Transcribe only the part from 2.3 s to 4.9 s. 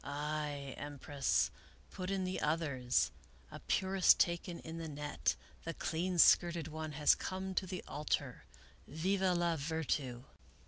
others," a purist taken in the